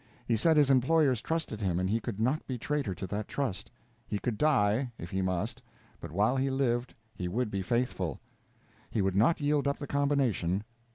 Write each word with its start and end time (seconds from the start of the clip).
He 0.25 0.35
said 0.35 0.57
his 0.57 0.71
employers 0.71 1.21
trusted 1.21 1.61
him, 1.61 1.77
and 1.79 1.87
he 1.87 1.99
could 1.99 2.19
not 2.19 2.47
be 2.47 2.57
traitor 2.57 2.95
to 2.95 3.05
that 3.05 3.27
trust. 3.27 3.69
He 4.07 4.17
could 4.17 4.35
die, 4.35 4.91
if 4.97 5.11
he 5.11 5.21
must, 5.21 5.61
but 5.99 6.09
while 6.11 6.37
he 6.37 6.49
lived 6.49 6.95
he 7.13 7.27
would 7.27 7.51
be 7.51 7.61
faithful; 7.61 8.19
he 8.89 9.03
would 9.03 9.15
not 9.15 9.39
yield 9.39 9.67
up 9.67 9.77
the 9.77 9.85
"combination." 9.85 10.63